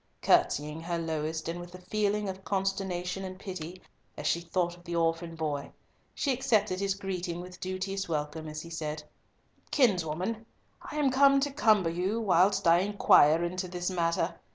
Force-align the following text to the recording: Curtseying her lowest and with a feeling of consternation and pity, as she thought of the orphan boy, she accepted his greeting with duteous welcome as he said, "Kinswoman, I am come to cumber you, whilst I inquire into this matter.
Curtseying 0.23 0.81
her 0.81 0.97
lowest 0.97 1.47
and 1.47 1.59
with 1.59 1.75
a 1.75 1.77
feeling 1.77 2.27
of 2.27 2.43
consternation 2.43 3.23
and 3.23 3.37
pity, 3.37 3.79
as 4.17 4.25
she 4.25 4.41
thought 4.41 4.75
of 4.75 4.83
the 4.83 4.95
orphan 4.95 5.35
boy, 5.35 5.71
she 6.15 6.33
accepted 6.33 6.79
his 6.79 6.95
greeting 6.95 7.39
with 7.39 7.59
duteous 7.59 8.09
welcome 8.09 8.47
as 8.47 8.63
he 8.63 8.69
said, 8.71 9.03
"Kinswoman, 9.69 10.47
I 10.81 10.95
am 10.95 11.11
come 11.11 11.39
to 11.41 11.51
cumber 11.51 11.91
you, 11.91 12.19
whilst 12.19 12.65
I 12.67 12.79
inquire 12.79 13.43
into 13.43 13.67
this 13.67 13.91
matter. 13.91 14.39